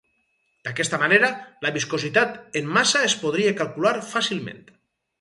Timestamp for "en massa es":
2.63-3.19